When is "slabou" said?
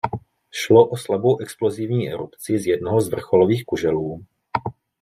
0.97-1.37